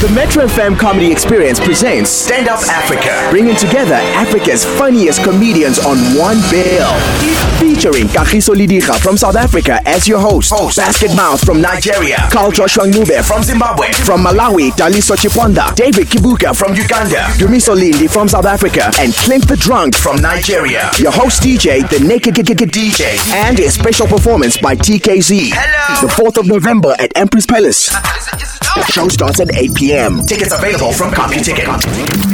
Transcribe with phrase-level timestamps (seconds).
[0.00, 5.98] The Metro FM Comedy Experience presents Stand Up Africa, bringing together Africa's funniest comedians on
[6.16, 6.88] one bill.
[7.60, 10.78] Featuring Kagiso Lediga from South Africa as your host, host.
[10.78, 16.56] Basket Mouth from Nigeria, Carl Joshua Ncube from Zimbabwe, from Malawi, Daliso Chaponda, David Kibuuka
[16.56, 20.90] from Uganda, Dumiso Lindi from South Africa, and Clint the Drunk from Nigeria.
[20.98, 25.50] Your host DJ, the Naked DJ, and a special performance by TKZ.
[25.52, 26.08] Hello.
[26.08, 27.90] The 4th of November at Emperors Palace.
[28.78, 30.20] Show starts at 8 p.m.
[30.26, 32.30] Tickets available from CompuTicket.